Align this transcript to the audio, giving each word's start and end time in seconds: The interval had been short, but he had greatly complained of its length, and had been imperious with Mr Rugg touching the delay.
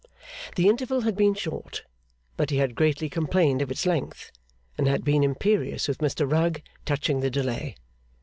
The 0.55 0.67
interval 0.67 1.01
had 1.01 1.15
been 1.15 1.35
short, 1.35 1.83
but 2.35 2.49
he 2.49 2.57
had 2.57 2.73
greatly 2.73 3.07
complained 3.07 3.61
of 3.61 3.69
its 3.69 3.85
length, 3.85 4.31
and 4.75 4.87
had 4.87 5.03
been 5.05 5.23
imperious 5.23 5.87
with 5.87 5.99
Mr 5.99 6.27
Rugg 6.27 6.63
touching 6.85 7.19
the 7.19 7.29
delay. 7.29 7.75